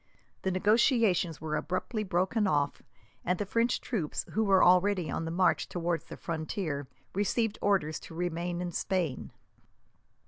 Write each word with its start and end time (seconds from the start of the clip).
The 0.41 0.49
negotiations 0.49 1.39
were 1.39 1.55
abruptly 1.55 2.03
broken 2.03 2.47
off, 2.47 2.81
and 3.23 3.37
the 3.37 3.45
French 3.45 3.79
troops, 3.79 4.25
who 4.31 4.43
were 4.43 4.63
already 4.63 5.11
on 5.11 5.25
the 5.25 5.29
march 5.29 5.69
towards 5.69 6.05
the 6.05 6.17
frontier, 6.17 6.87
received 7.13 7.59
orders 7.61 7.99
to 7.99 8.15
remain 8.15 8.61
in 8.61 8.71
Spain. 8.71 9.31